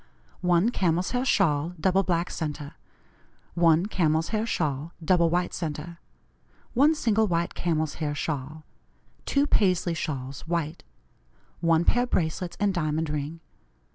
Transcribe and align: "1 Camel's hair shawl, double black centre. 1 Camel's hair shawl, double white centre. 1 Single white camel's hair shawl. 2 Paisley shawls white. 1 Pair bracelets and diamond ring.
"1 0.41 0.69
Camel's 0.71 1.11
hair 1.11 1.23
shawl, 1.23 1.75
double 1.79 2.01
black 2.01 2.31
centre. 2.31 2.73
1 3.53 3.85
Camel's 3.85 4.29
hair 4.29 4.47
shawl, 4.47 4.93
double 5.05 5.29
white 5.29 5.53
centre. 5.53 5.99
1 6.73 6.95
Single 6.95 7.27
white 7.27 7.53
camel's 7.53 7.93
hair 8.01 8.15
shawl. 8.15 8.63
2 9.27 9.45
Paisley 9.45 9.93
shawls 9.93 10.41
white. 10.47 10.83
1 11.59 11.85
Pair 11.85 12.07
bracelets 12.07 12.57
and 12.59 12.73
diamond 12.73 13.11
ring. 13.11 13.41